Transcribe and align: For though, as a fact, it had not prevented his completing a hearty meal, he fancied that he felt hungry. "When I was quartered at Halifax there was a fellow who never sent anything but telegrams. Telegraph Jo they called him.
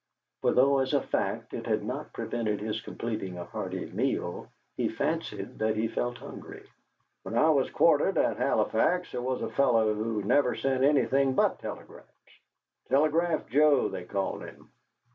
For 0.41 0.51
though, 0.51 0.79
as 0.79 0.95
a 0.95 1.01
fact, 1.03 1.53
it 1.53 1.67
had 1.67 1.83
not 1.83 2.11
prevented 2.11 2.59
his 2.59 2.81
completing 2.81 3.37
a 3.37 3.45
hearty 3.45 3.85
meal, 3.85 4.47
he 4.75 4.89
fancied 4.89 5.59
that 5.59 5.75
he 5.77 5.87
felt 5.87 6.17
hungry. 6.17 6.67
"When 7.21 7.37
I 7.37 7.51
was 7.51 7.69
quartered 7.69 8.17
at 8.17 8.37
Halifax 8.37 9.11
there 9.11 9.21
was 9.21 9.43
a 9.43 9.51
fellow 9.51 9.93
who 9.93 10.23
never 10.23 10.55
sent 10.55 10.83
anything 10.83 11.35
but 11.35 11.59
telegrams. 11.59 12.09
Telegraph 12.89 13.47
Jo 13.49 13.89
they 13.89 14.05
called 14.05 14.41
him. 14.43 14.71